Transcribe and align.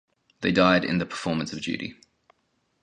They 0.39 0.51
died 0.51 0.83
in 0.83 0.97
the 0.97 1.05
performance 1.05 1.53
of 1.53 1.61
duty. 1.61 1.93